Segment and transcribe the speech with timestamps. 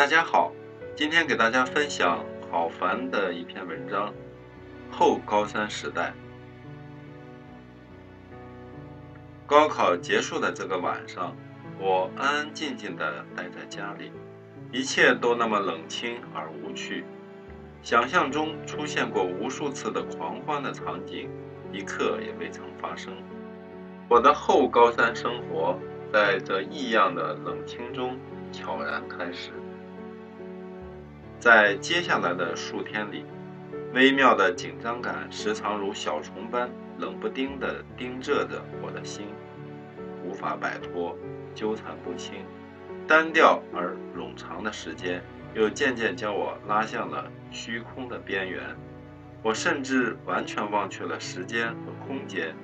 [0.00, 0.50] 大家好，
[0.96, 4.08] 今天给大家分享郝凡的一篇文章
[4.90, 6.14] 《后高三时代》。
[9.46, 11.36] 高考结束的这个晚上，
[11.78, 14.10] 我安安静静的待在家里，
[14.72, 17.04] 一切都那么冷清而无趣。
[17.82, 21.28] 想象中出现过无数次的狂欢的场景，
[21.70, 23.12] 一刻也未曾发生。
[24.08, 25.78] 我的后高三生活
[26.10, 28.18] 在这异样的冷清中
[28.50, 29.50] 悄然开始。
[31.40, 33.24] 在接下来的数天里，
[33.94, 39.24] 微妙的紧张感时常如小虫般冷不丁地盯着着我的心，
[40.22, 41.16] 无法摆脱，
[41.54, 42.44] 纠缠不清。
[43.08, 45.22] 单调而冗长的时间，
[45.54, 48.62] 又渐渐将我拉向了虚空的边缘。
[49.42, 52.54] 我甚至完全忘却了时间和空间，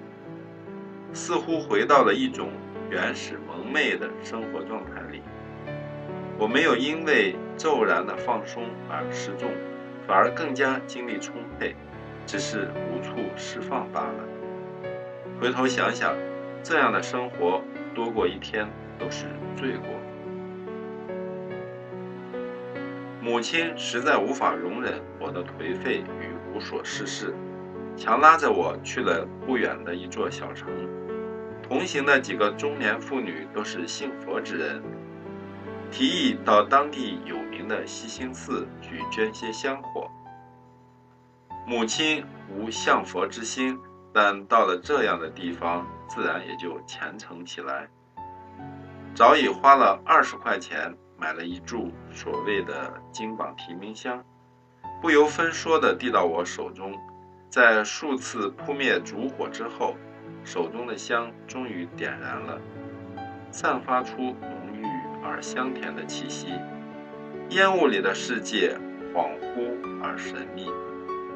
[1.15, 2.51] 似乎回到了一种
[2.91, 5.23] 原始蒙昧的生活状态里。
[6.39, 9.51] 我没有因为骤然的放松而失重，
[10.07, 11.75] 反而更加精力充沛，
[12.27, 14.25] 只是无处释放罢了。
[15.41, 16.15] 回头想想，
[16.63, 17.63] 这样的生活
[17.95, 18.67] 多过一天
[18.99, 19.89] 都是罪过。
[23.21, 27.35] 母亲实在无法容忍我的颓废与无所事事，
[27.97, 30.69] 强拉着我去了不远的一座小城。
[31.63, 34.81] 同行的几个中年妇女都是信佛之人。
[35.91, 40.11] 提议到当地有名的西兴寺去捐些香火。
[41.67, 43.79] 母亲无向佛之心，
[44.13, 47.89] 但到了这样的地方，自然也就虔诚起来。
[49.15, 54.23] 早已花了二十块钱买了一柱所谓的金榜题名香，
[55.01, 56.95] 不由分说地递到我手中。
[57.49, 59.97] 在数次扑灭烛火之后，
[60.45, 62.61] 手中的香终于点燃了，
[63.51, 64.37] 散发出。
[65.37, 66.47] 而香甜的气息，
[67.51, 68.75] 烟雾里的世界
[69.13, 69.69] 恍惚
[70.03, 70.67] 而神秘，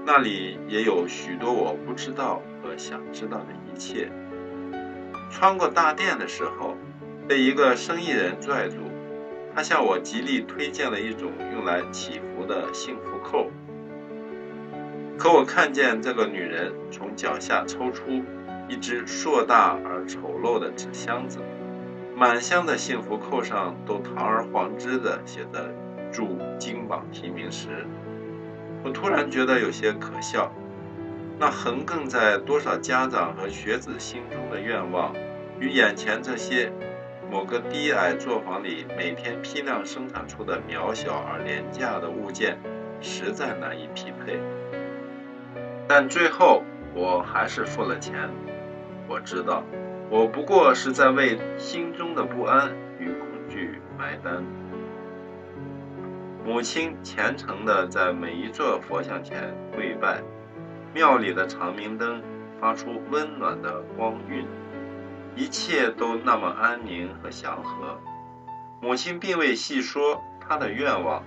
[0.07, 4.11] 那里也有许多我不知道和想知道的一切。
[5.31, 6.79] 穿过大殿的时候，
[7.29, 8.77] 被一个生意人拽住，
[9.55, 13.51] 他向我极力推荐了一种用来祈福的幸福扣。
[15.19, 18.23] 可我看见这个女人从脚下抽出
[18.67, 21.39] 一只硕大而丑陋的纸箱子。
[22.21, 25.71] 满箱的幸福扣上都堂而皇之的写着
[26.13, 27.87] “祝金榜题名”时，
[28.85, 30.53] 我突然觉得有些可笑。
[31.39, 35.15] 那横亘在多少家长和学子心中的愿望，
[35.59, 36.71] 与眼前这些
[37.33, 42.59] 某个低矮作坊里每天批量生产出的渺小而廉价的物件，
[43.01, 44.39] 实在难以匹配。
[45.89, 48.29] 但最后我还是付了钱。
[49.09, 49.65] 我知道。
[50.11, 54.45] 我不过是在为心中的不安与恐惧买单。
[56.45, 60.21] 母亲虔诚地在每一座佛像前跪拜，
[60.93, 62.21] 庙里的长明灯
[62.61, 64.45] 发出温暖的光晕，
[65.37, 67.97] 一切都那么安宁和祥和。
[68.83, 71.23] 母亲并未细说她的愿望，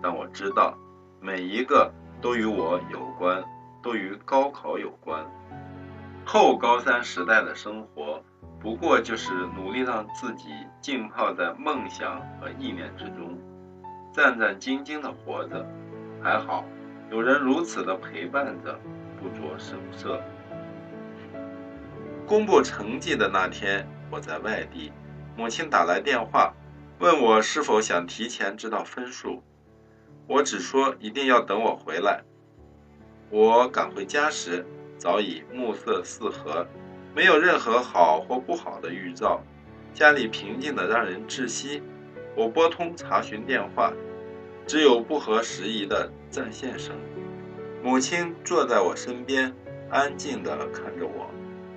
[0.00, 0.78] 但我知道，
[1.20, 3.42] 每一个都与我有关，
[3.82, 5.26] 都与高考有关。
[6.30, 8.22] 后高三时代的生活。
[8.60, 13.38] 不过就是努力让自己浸泡在梦想和意念之中，
[14.12, 15.64] 战战兢兢地活着。
[16.22, 16.66] 还好
[17.10, 18.78] 有人如此的陪伴着，
[19.18, 20.20] 不着声色。
[22.26, 24.92] 公布成绩的那天，我在外地，
[25.34, 26.52] 母亲打来电话，
[26.98, 29.42] 问我是否想提前知道分数。
[30.26, 32.22] 我只说一定要等我回来。
[33.30, 34.66] 我赶回家时，
[34.98, 36.66] 早已暮色四合。
[37.14, 39.40] 没有任何好或不好的预兆，
[39.94, 41.82] 家里平静的让人窒息。
[42.36, 43.92] 我拨通查询电话，
[44.66, 46.94] 只有不合时宜的占线声。
[47.82, 49.52] 母亲坐在我身边，
[49.88, 51.30] 安静地看着我。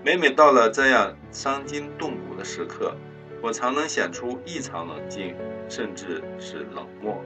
[0.03, 2.95] 每每到了这样伤筋动骨的时刻，
[3.41, 5.35] 我常能显出异常冷静，
[5.69, 7.23] 甚至是冷漠。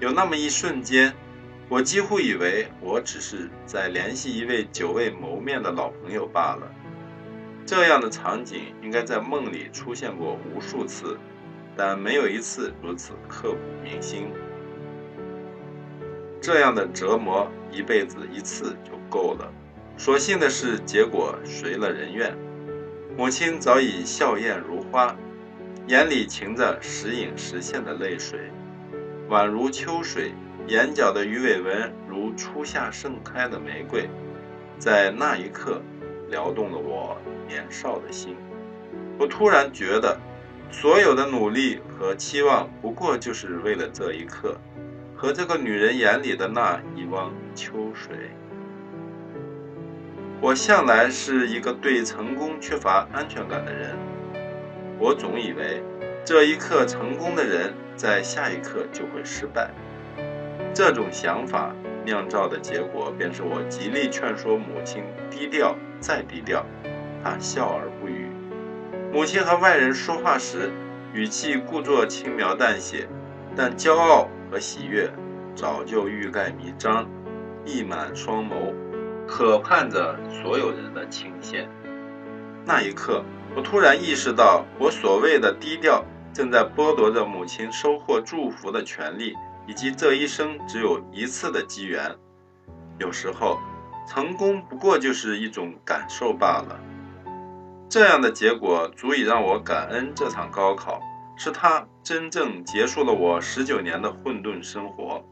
[0.00, 1.12] 有那么一瞬间，
[1.70, 6.66] 我几乎以为我只是在联系一位久未谋面的老朋友罢了。
[7.66, 11.18] 这样的场景应该在梦里出现过无数次，
[11.76, 14.28] 但没有一次如此刻骨铭心。
[16.40, 19.52] 这样的折磨一辈子一次就够了。
[19.98, 22.34] 所幸的是，结果随了人愿。
[23.14, 25.14] 母亲早已笑靥如花，
[25.88, 28.38] 眼里噙着时隐时现的泪水，
[29.28, 30.32] 宛如秋水，
[30.68, 34.06] 眼角的鱼尾纹如初夏盛开的玫瑰，
[34.78, 35.80] 在那一刻
[36.28, 37.16] 撩动了我。
[37.48, 38.36] 年少的心，
[39.18, 40.18] 我突然觉得，
[40.70, 44.58] 所有的努力和期望，不过就是为了这一刻，
[45.16, 48.30] 和这个女人眼里的那一汪秋水。
[50.42, 53.96] 我向来是一个对成功缺乏安全感的人，
[54.98, 55.82] 我总以为
[56.26, 59.70] 这一刻成功的人，在下一刻就会失败。
[60.78, 66.64] 这种想法酿造的结果，便是我极力劝说母亲低调再低调，
[67.20, 68.28] 她笑而不语。
[69.12, 70.70] 母亲和外人说话时，
[71.12, 73.08] 语气故作轻描淡写，
[73.56, 75.10] 但骄傲和喜悦
[75.56, 77.10] 早就欲盖弥彰，
[77.64, 78.72] 溢满双眸，
[79.26, 81.66] 渴盼着所有人的倾羡。
[82.64, 83.24] 那一刻，
[83.56, 89.34] 我突然意识到，我所谓的低调，正在剥夺着母亲收获祝福的权利，
[89.68, 92.16] 以及这一生只有一次的机缘。
[92.98, 93.60] 有时候，
[94.08, 96.80] 成功不过就是一种感受罢了。
[97.88, 101.00] 这样的结果足以让我感恩这场高考，
[101.36, 105.24] 是它真正结束了我十九年的混沌生活，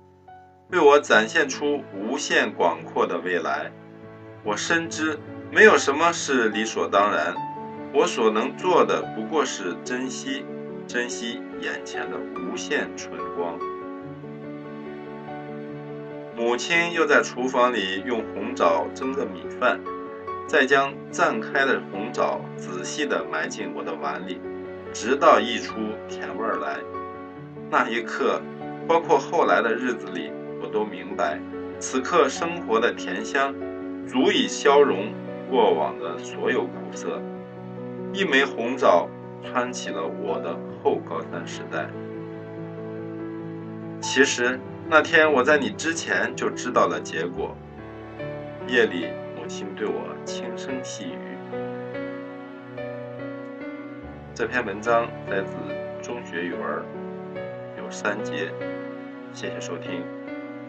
[0.71, 3.73] 为我展现出无限广阔的未来。
[4.45, 5.19] 我深知
[5.51, 7.35] 没有什么是理所当然，
[7.93, 10.45] 我所能做的不过是珍惜，
[10.87, 13.59] 珍惜眼前的无限春光。
[16.37, 19.81] 母亲又在厨房里用红枣蒸着米饭。
[20.47, 24.41] 再将绽开的红枣仔细地埋进我的碗里，
[24.93, 25.75] 直到溢出
[26.09, 26.79] 甜味儿来。
[27.69, 28.41] 那一刻，
[28.87, 30.31] 包括后来的日子里，
[30.63, 31.41] 我都明白，
[31.81, 33.53] 此刻生活的甜香，
[34.07, 35.13] 足以消融
[35.51, 37.21] 过往的所有苦涩。
[38.13, 39.09] 一枚红枣，
[39.43, 41.89] 穿起了我的后高三时代。
[44.01, 47.57] 其实那天我在你之前就知道了结果。
[48.67, 49.09] 夜里。
[49.47, 51.37] 母亲对我轻声细语。
[54.35, 55.55] 这篇文章来自
[56.03, 56.85] 中学语文，
[57.79, 58.51] 有三节。
[59.33, 60.03] 谢谢收听，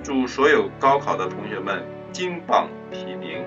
[0.03, 3.43] 祝所有高考的同学们金榜题名。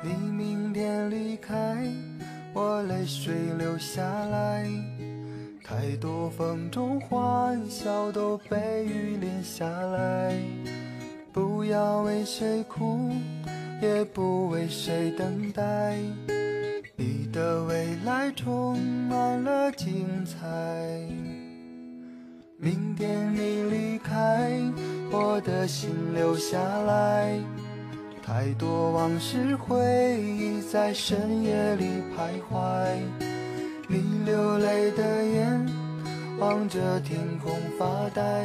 [0.00, 1.84] 你明天离开，
[2.52, 4.64] 我泪水流下来，
[5.64, 10.36] 太多风中欢笑都被雨淋下来。
[11.32, 13.10] 不要为谁哭，
[13.82, 15.96] 也不为谁等待。
[16.94, 20.38] 你的未来充满了精彩。
[22.56, 24.52] 明天你离开，
[25.10, 27.36] 我的心留下来。
[28.28, 32.98] 太多往事回忆在深夜里徘徊，
[33.88, 35.66] 你流泪的眼
[36.38, 38.44] 望着天空发呆，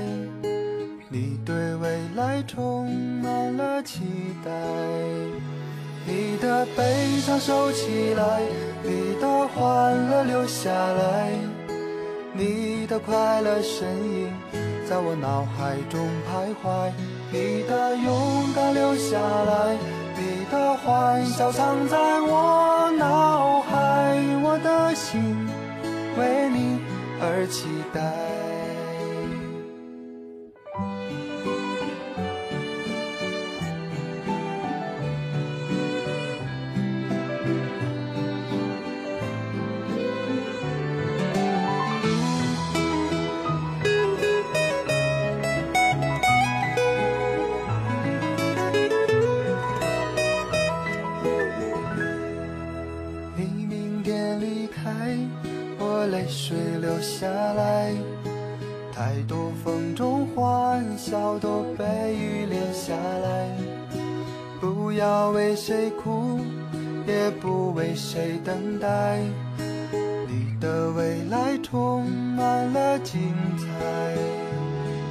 [1.10, 2.90] 你对未来充
[3.22, 4.06] 满了期
[4.44, 4.50] 待。
[6.08, 8.42] 你的悲伤收起来，
[8.84, 11.30] 你的欢乐留下来，
[12.32, 14.32] 你的快乐身影
[14.88, 16.90] 在我脑海中徘徊。
[17.34, 19.76] 你的勇敢留下来，
[20.16, 25.20] 你的欢笑藏在我脑海，我的心
[26.16, 26.80] 为你
[27.20, 28.53] 而期待。
[64.94, 66.40] 不要为谁哭，
[67.08, 69.18] 也不为谁等待。
[70.28, 73.66] 你的未来充满了精彩。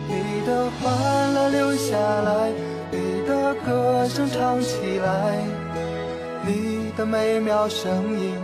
[0.07, 2.53] 你的欢乐留下来，
[2.93, 5.43] 你的歌声唱起来，
[6.47, 8.37] 你的美妙声音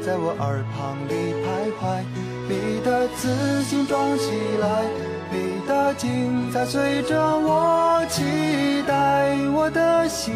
[0.00, 2.04] 在我耳旁里徘徊。
[2.48, 4.84] 你的自信装起来，
[5.32, 8.22] 你的精彩随着我期
[8.86, 10.32] 待，我的心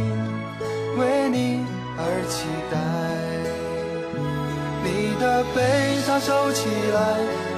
[0.99, 1.65] 为你
[1.97, 2.77] 而期待。
[4.85, 6.99] 你的悲伤收起来，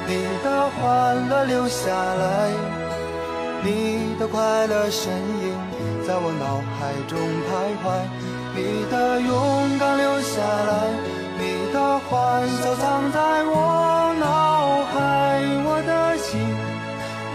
[0.07, 0.13] 你
[0.45, 2.51] 的欢乐留下来，
[3.63, 5.57] 你的快乐身影
[6.07, 7.51] 在我脑海中徘
[7.83, 7.87] 徊，
[8.55, 10.73] 你的勇敢留下来，
[11.39, 16.29] 你的欢笑藏在我脑海，我的心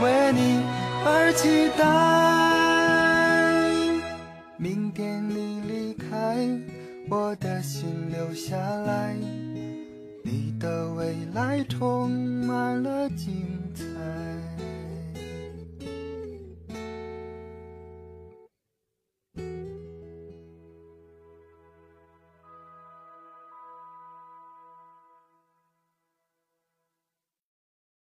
[0.02, 0.62] 为你
[1.06, 2.35] 而期待。
[7.10, 9.16] 我的心留下来。
[10.24, 13.84] 你的未来充满了精彩。